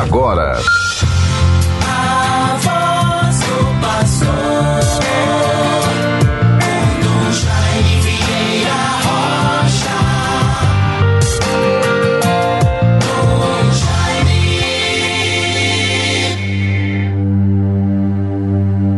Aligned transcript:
agora. 0.00 0.58
A 1.86 2.56
voz 2.60 3.40
do 3.40 3.80
pastor. 3.80 4.74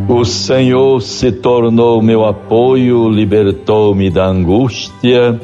O 0.09 0.25
Senhor 0.25 1.03
se 1.03 1.31
tornou 1.31 2.01
meu 2.01 2.25
apoio, 2.25 3.09
libertou-me 3.09 4.09
da 4.09 4.27
angústia 4.27 5.39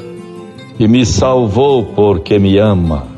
e 0.78 0.88
me 0.88 1.04
salvou 1.04 1.84
porque 1.84 2.38
me 2.38 2.56
ama. 2.58 3.11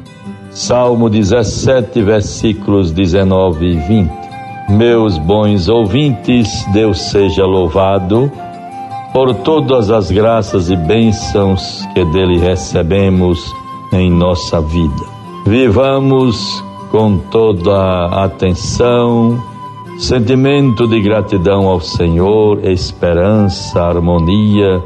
Salmo 0.55 1.11
17, 1.11 2.01
versículos 2.01 2.93
19 2.93 3.67
e 3.67 3.77
20. 3.77 4.11
Meus 4.71 5.19
bons 5.19 5.69
ouvintes, 5.69 6.65
Deus 6.73 7.11
seja 7.11 7.45
louvado 7.45 8.31
por 9.13 9.35
todas 9.35 9.91
as 9.91 10.13
graças 10.13 10.71
e 10.71 10.77
bênçãos 10.77 11.85
que 11.93 12.05
dele 12.05 12.39
recebemos 12.39 13.53
em 13.93 14.09
nossa 14.09 14.61
vida. 14.61 15.05
Vivamos 15.45 16.63
com 16.93 17.19
toda 17.19 18.07
atenção, 18.25 19.43
sentimento 19.99 20.87
de 20.87 21.01
gratidão 21.01 21.67
ao 21.67 21.81
Senhor, 21.81 22.65
esperança, 22.65 23.83
harmonia, 23.83 24.81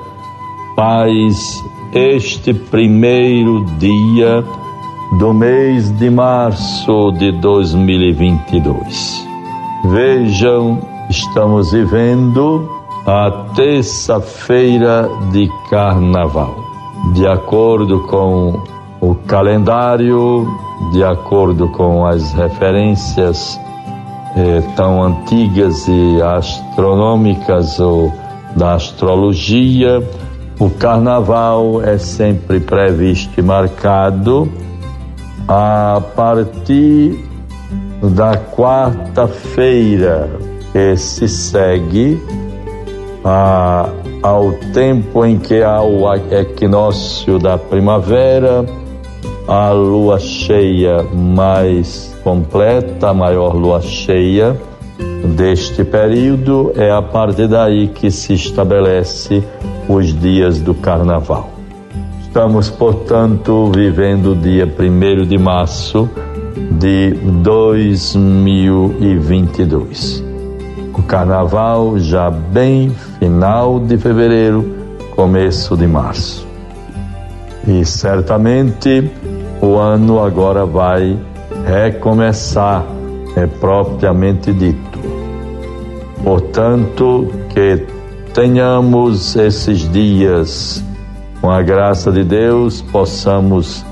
paz, 0.74 1.62
este 1.92 2.54
primeiro 2.54 3.66
dia 3.78 4.42
do 5.12 5.32
mês 5.32 5.90
de 5.98 6.10
março 6.10 7.12
de 7.12 7.32
2022. 7.32 9.26
Vejam, 9.86 10.78
estamos 11.08 11.72
vivendo 11.72 12.68
a 13.06 13.30
terça-feira 13.54 15.08
de 15.32 15.48
carnaval. 15.70 16.54
De 17.14 17.26
acordo 17.26 18.00
com 18.06 18.62
o 19.00 19.14
calendário, 19.14 20.46
de 20.92 21.02
acordo 21.02 21.68
com 21.68 22.04
as 22.04 22.32
referências 22.34 23.58
eh, 24.36 24.62
tão 24.76 25.02
antigas 25.02 25.88
e 25.88 26.20
astronômicas 26.20 27.80
ou 27.80 28.12
da 28.54 28.74
astrologia, 28.74 30.02
o 30.60 30.68
carnaval 30.68 31.82
é 31.82 31.96
sempre 31.96 32.60
previsto 32.60 33.40
e 33.40 33.42
marcado 33.42 34.67
a 35.48 36.02
partir 36.14 37.18
da 38.02 38.36
quarta-feira 38.36 40.28
que 40.72 40.94
se 40.96 41.26
segue 41.26 42.20
a, 43.24 43.88
ao 44.22 44.52
tempo 44.74 45.24
em 45.24 45.38
que 45.38 45.62
há 45.62 45.82
o 45.82 46.12
equinócio 46.14 47.38
da 47.38 47.56
primavera, 47.56 48.64
a 49.48 49.70
lua 49.70 50.18
cheia 50.18 51.02
mais 51.02 52.14
completa, 52.22 53.08
a 53.08 53.14
maior 53.14 53.54
lua 53.56 53.80
cheia 53.80 54.54
deste 55.34 55.82
período, 55.82 56.72
é 56.76 56.90
a 56.90 57.00
partir 57.00 57.48
daí 57.48 57.88
que 57.88 58.10
se 58.10 58.34
estabelece 58.34 59.42
os 59.88 60.12
dias 60.20 60.60
do 60.60 60.74
carnaval. 60.74 61.57
Estamos, 62.28 62.68
portanto, 62.68 63.72
vivendo 63.74 64.32
o 64.32 64.36
dia 64.36 64.66
1 64.66 65.26
de 65.26 65.38
março 65.38 66.10
de 66.72 67.12
2022. 67.42 70.22
O 70.92 71.02
carnaval 71.04 71.98
já 71.98 72.28
bem 72.30 72.90
final 73.18 73.80
de 73.80 73.96
fevereiro, 73.96 74.76
começo 75.16 75.74
de 75.74 75.86
março. 75.86 76.46
E 77.66 77.82
certamente 77.86 79.10
o 79.62 79.76
ano 79.76 80.22
agora 80.22 80.66
vai 80.66 81.18
recomeçar, 81.66 82.84
é 83.36 83.46
propriamente 83.46 84.52
dito. 84.52 84.98
Portanto, 86.22 87.32
que 87.48 87.86
tenhamos 88.34 89.34
esses 89.34 89.90
dias 89.90 90.84
com 91.40 91.50
a 91.50 91.62
graça 91.62 92.10
de 92.10 92.24
Deus, 92.24 92.82
possamos 92.82 93.84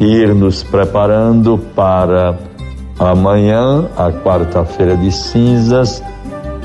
ir 0.00 0.34
nos 0.34 0.62
preparando 0.62 1.58
para 1.74 2.38
amanhã, 2.98 3.86
a 3.96 4.10
quarta-feira 4.12 4.96
de 4.96 5.10
cinzas, 5.10 6.02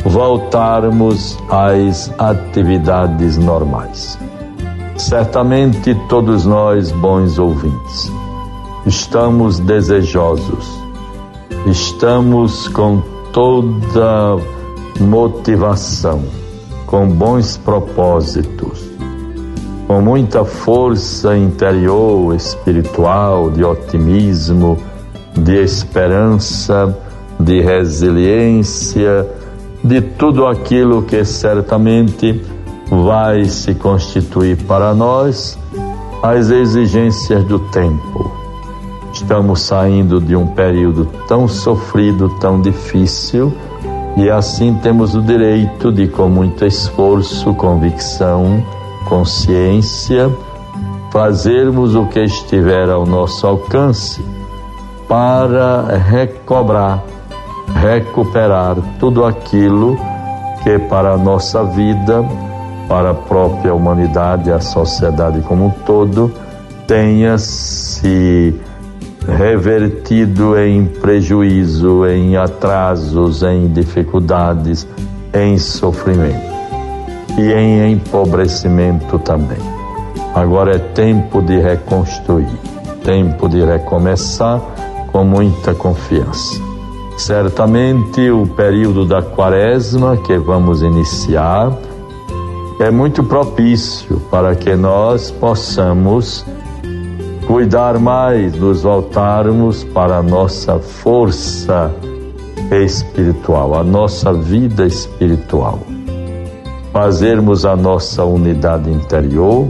voltarmos 0.03 1.37
às 1.49 2.11
atividades 2.17 3.37
normais. 3.37 4.17
Certamente 4.97 5.95
todos 6.07 6.45
nós, 6.45 6.91
bons 6.91 7.39
ouvintes, 7.39 8.11
estamos 8.85 9.59
desejosos, 9.59 10.67
estamos 11.65 12.67
com 12.67 13.01
toda 13.31 14.37
motivação, 14.99 16.21
com 16.85 17.07
bons 17.07 17.57
propósitos, 17.57 18.89
com 19.89 20.01
muita 20.01 20.45
força 20.45 21.35
interior, 21.35 22.35
espiritual, 22.35 23.49
de 23.49 23.63
otimismo, 23.63 24.77
de 25.33 25.63
esperança, 25.63 26.95
de 27.39 27.59
resiliência, 27.59 29.27
de 29.83 29.99
tudo 29.99 30.45
aquilo 30.45 31.01
que 31.01 31.25
certamente 31.25 32.39
vai 32.87 33.45
se 33.45 33.73
constituir 33.73 34.57
para 34.67 34.93
nós 34.93 35.57
as 36.21 36.51
exigências 36.51 37.43
do 37.45 37.57
tempo. 37.57 38.31
Estamos 39.11 39.61
saindo 39.61 40.21
de 40.21 40.35
um 40.35 40.45
período 40.45 41.05
tão 41.27 41.47
sofrido, 41.47 42.29
tão 42.39 42.61
difícil, 42.61 43.51
e 44.15 44.29
assim 44.29 44.75
temos 44.83 45.15
o 45.15 45.21
direito 45.23 45.91
de, 45.91 46.07
com 46.07 46.29
muito 46.29 46.63
esforço, 46.63 47.55
convicção, 47.55 48.63
consciência, 49.05 50.31
fazermos 51.11 51.95
o 51.95 52.05
que 52.05 52.19
estiver 52.19 52.89
ao 52.89 53.05
nosso 53.05 53.45
alcance 53.45 54.23
para 55.07 55.97
recobrar, 55.97 57.03
recuperar 57.81 58.77
tudo 58.99 59.25
aquilo 59.25 59.97
que 60.63 60.77
para 60.77 61.13
a 61.13 61.17
nossa 61.17 61.63
vida, 61.63 62.23
para 62.87 63.11
a 63.11 63.13
própria 63.15 63.73
humanidade, 63.73 64.51
a 64.51 64.59
sociedade 64.59 65.41
como 65.41 65.67
um 65.67 65.69
todo, 65.69 66.31
tenha 66.85 67.37
se 67.37 68.53
revertido 69.27 70.57
em 70.57 70.85
prejuízo, 70.85 72.05
em 72.05 72.35
atrasos, 72.35 73.43
em 73.43 73.67
dificuldades, 73.67 74.87
em 75.33 75.57
sofrimento 75.57 76.58
e 77.39 77.53
em 77.53 77.93
empobrecimento 77.93 79.17
também. 79.19 79.57
Agora 80.35 80.75
é 80.75 80.79
tempo 80.79 81.41
de 81.41 81.57
reconstruir, 81.57 82.59
tempo 83.03 83.47
de 83.47 83.63
recomeçar 83.63 84.61
com 85.11 85.23
muita 85.23 85.73
confiança. 85.73 86.61
Certamente 87.17 88.29
o 88.29 88.45
período 88.45 89.05
da 89.05 89.21
quaresma 89.21 90.17
que 90.17 90.37
vamos 90.37 90.81
iniciar 90.81 91.71
é 92.79 92.91
muito 92.91 93.23
propício 93.23 94.19
para 94.31 94.55
que 94.55 94.75
nós 94.75 95.31
possamos 95.31 96.45
cuidar 97.47 97.99
mais, 97.99 98.55
nos 98.55 98.83
voltarmos 98.83 99.83
para 99.85 100.17
a 100.17 100.23
nossa 100.23 100.79
força 100.79 101.91
espiritual, 102.71 103.75
a 103.75 103.83
nossa 103.83 104.31
vida 104.31 104.85
espiritual 104.85 105.79
fazermos 106.91 107.65
a 107.65 107.75
nossa 107.75 108.23
unidade 108.23 108.89
interior, 108.89 109.67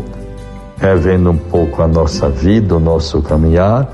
revendo 0.78 1.32
um 1.32 1.38
pouco 1.38 1.82
a 1.82 1.88
nossa 1.88 2.30
vida, 2.30 2.76
o 2.76 2.80
nosso 2.80 3.22
caminhar, 3.22 3.88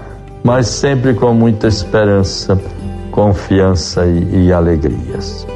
mas 0.43 0.67
sempre 0.67 1.13
com 1.13 1.33
muita 1.33 1.67
esperança, 1.67 2.59
confiança 3.11 4.05
e, 4.05 4.45
e 4.45 4.53
alegrias. 4.53 5.47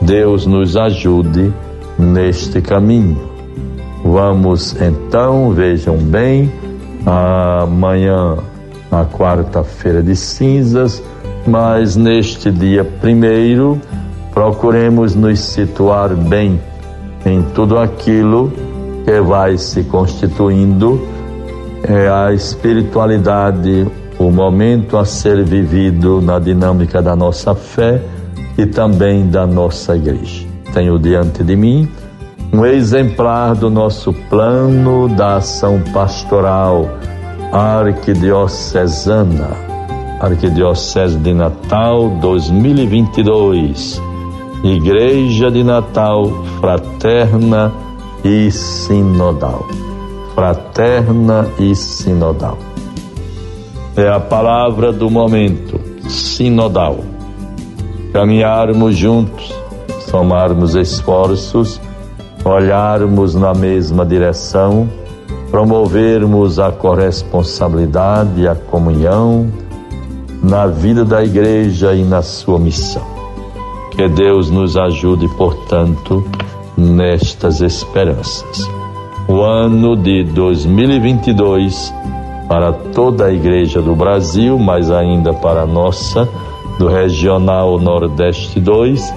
Deus 0.00 0.46
nos 0.46 0.76
ajude 0.76 1.52
neste 1.98 2.60
caminho. 2.60 3.18
Vamos 4.04 4.76
então, 4.80 5.50
vejam 5.50 5.96
bem, 5.96 6.52
amanhã, 7.04 8.36
a 8.90 9.04
quarta-feira 9.04 10.02
de 10.02 10.14
cinzas, 10.14 11.02
mas 11.46 11.96
neste 11.96 12.50
dia 12.50 12.84
primeiro, 12.84 13.80
procuremos 14.32 15.14
nos 15.14 15.40
situar 15.40 16.14
bem 16.14 16.60
em 17.24 17.42
tudo 17.54 17.78
aquilo 17.78 18.52
que 19.04 19.20
vai 19.20 19.58
se 19.58 19.84
constituindo 19.84 21.06
é 21.82 22.08
a 22.08 22.32
espiritualidade 22.32 23.86
o 24.18 24.30
momento 24.30 24.96
a 24.96 25.04
ser 25.04 25.44
vivido 25.44 26.20
na 26.20 26.38
dinâmica 26.38 27.00
da 27.00 27.14
nossa 27.14 27.54
fé 27.54 28.02
e 28.56 28.66
também 28.66 29.28
da 29.28 29.46
nossa 29.46 29.96
igreja. 29.96 30.46
Tenho 30.72 30.98
diante 30.98 31.44
de 31.44 31.54
mim 31.54 31.88
um 32.52 32.66
exemplar 32.66 33.54
do 33.54 33.70
nosso 33.70 34.12
plano 34.28 35.08
da 35.08 35.36
ação 35.36 35.80
pastoral 35.92 36.88
arquidiocesana, 37.52 39.68
Arquidiocese 40.20 41.16
de 41.18 41.32
Natal 41.32 42.10
2022, 42.20 44.02
Igreja 44.64 45.52
de 45.52 45.62
Natal 45.62 46.44
fraterna 46.58 47.72
e 48.24 48.50
sinodal. 48.50 49.64
Fraterna 50.34 51.48
e 51.60 51.76
sinodal. 51.76 52.58
É 53.96 54.08
a 54.08 54.18
palavra 54.18 54.92
do 54.92 55.08
momento, 55.08 55.80
sinodal. 56.08 56.98
Caminharmos 58.12 58.96
juntos, 58.96 59.54
somarmos 60.10 60.74
esforços, 60.74 61.80
olharmos 62.44 63.36
na 63.36 63.54
mesma 63.54 64.04
direção, 64.04 64.88
promovermos 65.52 66.58
a 66.58 66.72
corresponsabilidade 66.72 68.40
e 68.40 68.48
a 68.48 68.56
comunhão 68.56 69.48
na 70.42 70.66
vida 70.66 71.04
da 71.04 71.22
igreja 71.22 71.94
e 71.94 72.02
na 72.02 72.22
sua 72.22 72.58
missão. 72.58 73.17
Que 73.98 74.08
Deus 74.08 74.48
nos 74.48 74.76
ajude, 74.76 75.26
portanto, 75.26 76.24
nestas 76.76 77.60
esperanças. 77.60 78.70
O 79.26 79.42
ano 79.42 79.96
de 79.96 80.22
2022 80.22 81.92
para 82.48 82.72
toda 82.72 83.24
a 83.24 83.32
igreja 83.32 83.82
do 83.82 83.96
Brasil, 83.96 84.56
mas 84.56 84.88
ainda 84.88 85.34
para 85.34 85.62
a 85.62 85.66
nossa, 85.66 86.28
do 86.78 86.86
Regional 86.86 87.76
Nordeste 87.80 88.60
2, 88.60 89.12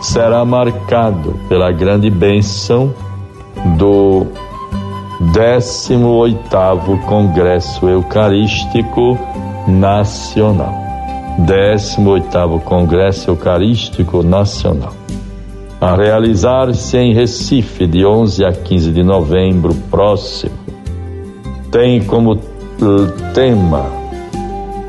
será 0.00 0.44
marcado 0.44 1.34
pela 1.48 1.72
grande 1.72 2.08
bênção 2.08 2.94
do 3.76 4.28
18º 5.34 7.00
Congresso 7.04 7.88
Eucarístico 7.88 9.18
Nacional. 9.66 10.87
18º 11.38 12.60
Congresso 12.60 13.30
Eucarístico 13.30 14.22
Nacional. 14.22 14.92
A 15.80 15.94
realizar-se 15.94 16.96
em 16.98 17.14
Recife 17.14 17.86
de 17.86 18.04
11 18.04 18.44
a 18.44 18.52
15 18.52 18.90
de 18.90 19.04
novembro 19.04 19.72
próximo, 19.88 20.52
tem 21.70 22.02
como 22.02 22.36
tema 23.32 23.86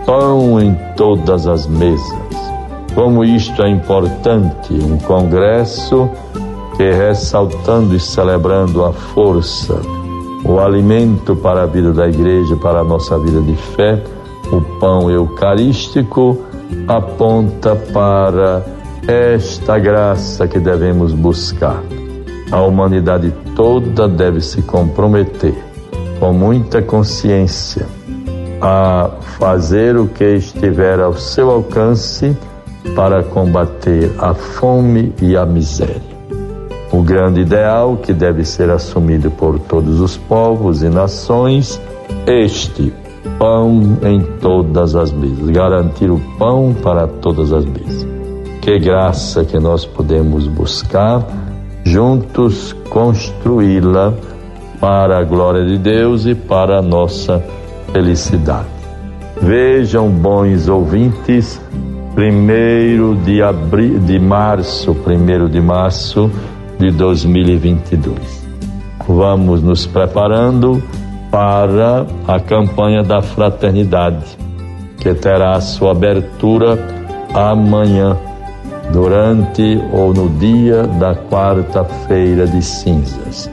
pão 0.05 0.59
em 0.59 0.75
todas 0.95 1.45
as 1.45 1.67
mesas. 1.67 2.17
Como 2.95 3.23
isto 3.23 3.61
é 3.61 3.69
importante, 3.69 4.73
um 4.73 4.97
congresso 4.97 6.09
que 6.75 6.91
ressaltando 6.91 7.95
e 7.95 7.99
celebrando 7.99 8.83
a 8.83 8.91
força, 8.91 9.79
o 10.43 10.59
alimento 10.59 11.35
para 11.35 11.63
a 11.63 11.65
vida 11.67 11.93
da 11.93 12.07
igreja, 12.07 12.55
para 12.55 12.79
a 12.79 12.83
nossa 12.83 13.19
vida 13.19 13.41
de 13.41 13.55
fé, 13.55 14.01
o 14.51 14.61
pão 14.79 15.09
eucarístico, 15.09 16.45
aponta 16.87 17.75
para 17.75 18.65
esta 19.07 19.79
graça 19.79 20.47
que 20.47 20.59
devemos 20.59 21.13
buscar. 21.13 21.81
A 22.51 22.61
humanidade 22.61 23.33
toda 23.55 24.07
deve 24.07 24.41
se 24.41 24.61
comprometer 24.61 25.55
com 26.19 26.33
muita 26.33 26.81
consciência 26.81 27.85
a 28.61 29.09
fazer 29.39 29.95
o 29.97 30.07
que 30.07 30.35
estiver 30.35 30.99
ao 30.99 31.13
seu 31.13 31.49
alcance 31.49 32.35
para 32.95 33.23
combater 33.23 34.11
a 34.17 34.33
fome 34.33 35.13
e 35.21 35.37
a 35.37 35.45
miséria. 35.45 36.01
O 36.91 37.01
grande 37.01 37.41
ideal 37.41 37.97
que 37.97 38.11
deve 38.11 38.43
ser 38.43 38.69
assumido 38.69 39.29
por 39.29 39.59
todos 39.59 40.01
os 40.01 40.17
povos 40.17 40.81
e 40.81 40.89
nações, 40.89 41.79
este 42.25 42.91
pão 43.37 43.97
em 44.03 44.21
todas 44.39 44.95
as 44.95 45.11
mesas, 45.11 45.49
garantir 45.49 46.09
o 46.09 46.19
pão 46.37 46.75
para 46.81 47.07
todas 47.07 47.51
as 47.51 47.65
mesas. 47.65 48.07
Que 48.61 48.77
graça 48.79 49.43
que 49.43 49.59
nós 49.59 49.85
podemos 49.85 50.47
buscar, 50.47 51.25
juntos 51.83 52.73
construí-la 52.89 54.13
para 54.79 55.19
a 55.19 55.23
glória 55.23 55.65
de 55.65 55.77
Deus 55.77 56.25
e 56.25 56.35
para 56.35 56.79
a 56.79 56.81
nossa 56.81 57.43
felicidade. 57.91 58.67
Vejam, 59.41 60.09
bons 60.09 60.67
ouvintes, 60.67 61.61
primeiro 62.13 63.15
de 63.25 63.41
abril, 63.41 63.99
de 63.99 64.19
março, 64.19 64.93
primeiro 64.95 65.47
de 65.47 65.61
março 65.61 66.29
de 66.77 66.91
2022. 66.91 68.17
Vamos 69.07 69.61
nos 69.61 69.85
preparando 69.85 70.83
para 71.31 72.05
a 72.27 72.39
campanha 72.39 73.03
da 73.03 73.21
fraternidade, 73.21 74.37
que 74.97 75.13
terá 75.13 75.59
sua 75.61 75.91
abertura 75.91 76.77
amanhã, 77.33 78.17
durante 78.91 79.79
ou 79.93 80.13
no 80.13 80.29
dia 80.29 80.83
da 80.83 81.15
quarta-feira 81.15 82.47
de 82.47 82.61
cinzas. 82.61 83.49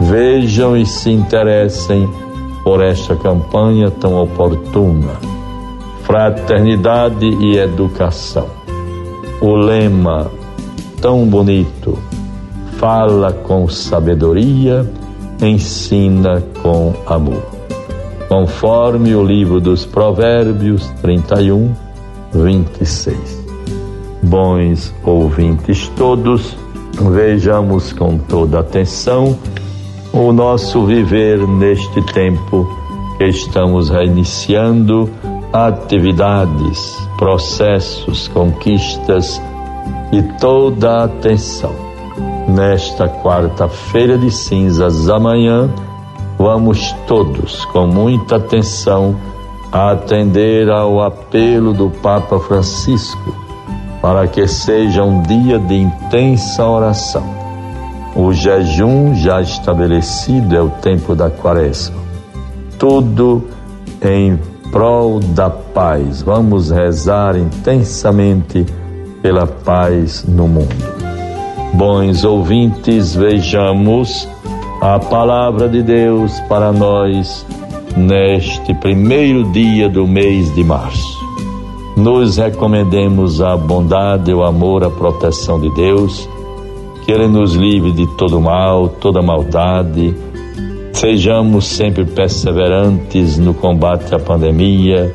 Vejam 0.00 0.76
e 0.76 0.86
se 0.86 1.10
interessem 1.10 2.08
por 2.62 2.82
esta 2.82 3.16
campanha 3.16 3.90
tão 3.90 4.22
oportuna. 4.22 5.14
Fraternidade 6.04 7.26
e 7.26 7.58
educação. 7.58 8.46
O 9.40 9.54
lema 9.54 10.30
tão 11.00 11.26
bonito: 11.26 11.98
fala 12.78 13.32
com 13.32 13.68
sabedoria, 13.68 14.90
ensina 15.42 16.42
com 16.62 16.94
amor. 17.06 17.42
Conforme 18.28 19.14
o 19.14 19.24
livro 19.24 19.60
dos 19.60 19.84
Provérbios 19.84 20.88
31, 21.02 21.74
26. 22.32 23.40
Bons 24.22 24.94
ouvintes 25.04 25.88
todos, 25.96 26.56
vejamos 27.12 27.92
com 27.92 28.18
toda 28.18 28.60
atenção 28.60 29.36
o 30.12 30.32
nosso 30.32 30.84
viver 30.84 31.38
neste 31.46 32.02
tempo 32.12 32.68
que 33.16 33.24
estamos 33.24 33.88
reiniciando 33.88 35.10
atividades, 35.52 36.96
processos, 37.16 38.28
conquistas 38.28 39.40
e 40.12 40.22
toda 40.38 41.04
atenção. 41.04 41.89
Nesta 42.60 43.08
quarta-feira 43.08 44.18
de 44.18 44.30
cinzas, 44.30 45.08
amanhã, 45.08 45.72
vamos 46.36 46.94
todos, 47.06 47.64
com 47.64 47.86
muita 47.86 48.36
atenção, 48.36 49.16
atender 49.72 50.68
ao 50.68 51.02
apelo 51.02 51.72
do 51.72 51.88
Papa 51.88 52.38
Francisco 52.38 53.34
para 54.02 54.28
que 54.28 54.46
seja 54.46 55.02
um 55.02 55.22
dia 55.22 55.58
de 55.58 55.74
intensa 55.74 56.62
oração 56.66 57.40
o 58.14 58.30
jejum 58.30 59.14
já 59.14 59.40
estabelecido 59.40 60.54
é 60.54 60.60
o 60.60 60.68
tempo 60.68 61.14
da 61.14 61.30
quaresma. 61.30 61.96
Tudo 62.78 63.44
em 64.02 64.38
prol 64.70 65.20
da 65.20 65.48
paz. 65.48 66.20
Vamos 66.20 66.70
rezar 66.70 67.36
intensamente 67.36 68.66
pela 69.22 69.46
paz 69.46 70.24
no 70.26 70.48
mundo. 70.48 70.99
Bons 71.74 72.24
ouvintes, 72.24 73.14
vejamos 73.14 74.28
a 74.80 74.98
palavra 74.98 75.68
de 75.68 75.82
Deus 75.82 76.38
para 76.40 76.72
nós 76.72 77.46
neste 77.96 78.74
primeiro 78.74 79.50
dia 79.52 79.88
do 79.88 80.06
mês 80.06 80.54
de 80.54 80.64
março. 80.64 81.18
Nos 81.96 82.36
recomendemos 82.36 83.40
a 83.40 83.56
bondade, 83.56 84.32
o 84.32 84.42
amor, 84.42 84.84
a 84.84 84.90
proteção 84.90 85.60
de 85.60 85.72
Deus 85.74 86.28
que 87.04 87.12
Ele 87.12 87.26
nos 87.26 87.54
livre 87.54 87.92
de 87.92 88.06
todo 88.16 88.40
mal, 88.40 88.88
toda 88.88 89.20
maldade. 89.20 90.14
Sejamos 90.92 91.66
sempre 91.66 92.04
perseverantes 92.04 93.38
no 93.38 93.54
combate 93.54 94.14
à 94.14 94.18
pandemia, 94.18 95.12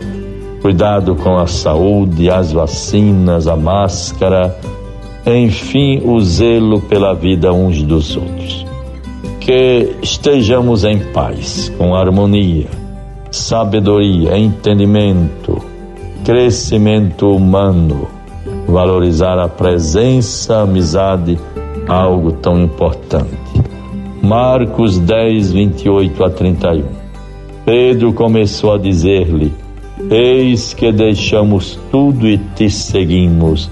cuidado 0.62 1.16
com 1.16 1.38
a 1.38 1.48
saúde, 1.48 2.30
as 2.30 2.52
vacinas, 2.52 3.48
a 3.48 3.56
máscara, 3.56 4.58
enfim, 5.26 6.02
o 6.06 6.20
zelo 6.22 6.82
pela 6.82 7.14
vida 7.14 7.52
uns 7.52 7.82
dos 7.82 8.16
outros. 8.16 8.66
Que 9.40 9.96
estejamos 10.02 10.84
em 10.84 11.00
paz, 11.12 11.72
com 11.78 11.96
harmonia, 11.96 12.68
sabedoria, 13.32 14.38
entendimento, 14.38 15.62
crescimento 16.24 17.28
humano, 17.30 18.08
valorizar 18.68 19.40
a 19.40 19.48
presença, 19.48 20.58
a 20.58 20.62
amizade, 20.62 21.40
algo 21.88 22.32
tão 22.32 22.62
importante. 22.62 23.36
Marcos 24.22 24.98
10, 24.98 25.54
28 25.54 26.24
a 26.24 26.30
31. 26.30 26.84
Pedro 27.66 28.14
começou 28.14 28.74
a 28.74 28.78
dizer-lhe: 28.78 29.52
Eis 30.10 30.74
que 30.74 30.92
deixamos 30.92 31.80
tudo 31.92 32.28
e 32.28 32.38
te 32.38 32.70
seguimos. 32.70 33.70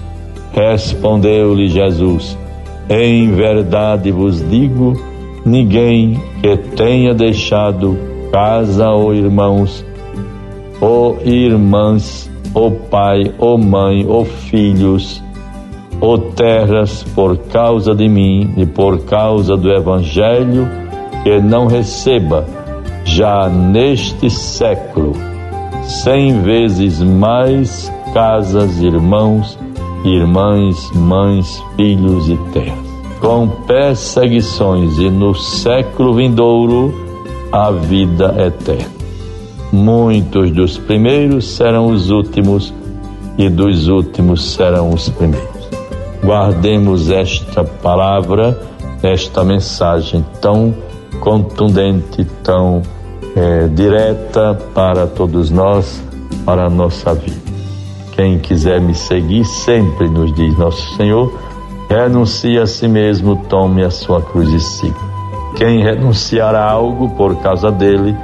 Respondeu-lhe 0.54 1.68
Jesus: 1.68 2.38
Em 2.88 3.32
verdade 3.32 4.12
vos 4.12 4.48
digo: 4.48 4.94
ninguém 5.44 6.20
que 6.40 6.56
tenha 6.56 7.12
deixado 7.12 7.98
casa 8.30 8.88
ou 8.90 9.14
irmãos, 9.14 9.84
ou 10.80 11.18
irmãs, 11.24 12.30
ou 12.54 12.70
pai, 12.70 13.32
ou 13.38 13.58
mãe, 13.58 14.06
ou 14.06 14.24
filhos, 14.24 15.22
ou 16.00 16.18
terras 16.18 17.02
por 17.14 17.36
causa 17.36 17.94
de 17.94 18.08
mim 18.08 18.54
e 18.56 18.64
por 18.64 19.04
causa 19.04 19.56
do 19.56 19.72
Evangelho, 19.72 20.68
que 21.22 21.40
não 21.40 21.66
receba 21.66 22.46
já 23.04 23.48
neste 23.48 24.30
século 24.30 25.14
cem 25.84 26.40
vezes 26.42 27.02
mais 27.02 27.92
casas, 28.12 28.80
irmãos, 28.80 29.58
irmãs, 30.04 30.90
mães, 30.92 31.62
filhos 31.76 32.28
e 32.28 32.36
terras. 32.52 32.78
Com 33.20 33.48
perseguições 33.48 34.98
e 34.98 35.08
no 35.08 35.34
século 35.34 36.14
vindouro 36.14 36.94
a 37.50 37.70
vida 37.70 38.34
eterna. 38.38 38.92
Muitos 39.72 40.50
dos 40.50 40.76
primeiros 40.76 41.48
serão 41.56 41.86
os 41.86 42.10
últimos 42.10 42.72
e 43.38 43.48
dos 43.48 43.88
últimos 43.88 44.44
serão 44.52 44.90
os 44.90 45.08
primeiros. 45.08 45.68
Guardemos 46.22 47.10
esta 47.10 47.64
palavra, 47.64 48.58
esta 49.02 49.42
mensagem 49.42 50.24
tão 50.40 50.74
contundente, 51.20 52.24
tão 52.42 52.82
é, 53.34 53.66
direta 53.68 54.54
para 54.74 55.06
todos 55.06 55.50
nós, 55.50 56.02
para 56.44 56.66
a 56.66 56.70
nossa 56.70 57.14
vida. 57.14 57.43
Quem 58.14 58.38
quiser 58.38 58.80
me 58.80 58.94
seguir, 58.94 59.44
sempre 59.44 60.08
nos 60.08 60.32
diz 60.32 60.56
Nosso 60.56 60.96
Senhor, 60.96 61.32
renuncie 61.88 62.58
a 62.58 62.66
si 62.66 62.86
mesmo, 62.86 63.36
tome 63.48 63.84
a 63.84 63.90
sua 63.90 64.22
cruz 64.22 64.52
e 64.52 64.60
siga. 64.60 65.14
Quem 65.56 65.82
renunciar 65.82 66.54
a 66.54 66.64
algo 66.64 67.10
por 67.10 67.36
causa 67.36 67.70
dele, 67.70 68.16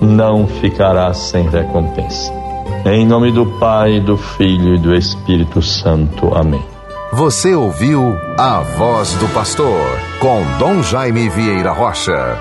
não 0.00 0.46
ficará 0.46 1.12
sem 1.14 1.48
recompensa. 1.48 2.32
Em 2.84 3.06
nome 3.06 3.32
do 3.32 3.46
Pai, 3.58 4.00
do 4.00 4.16
Filho 4.16 4.74
e 4.74 4.78
do 4.78 4.94
Espírito 4.94 5.60
Santo. 5.60 6.34
Amém. 6.34 6.62
Você 7.12 7.54
ouviu 7.54 8.16
a 8.36 8.60
voz 8.60 9.14
do 9.14 9.26
pastor 9.28 9.98
com 10.20 10.42
Dom 10.58 10.82
Jaime 10.82 11.28
Vieira 11.28 11.72
Rocha. 11.72 12.38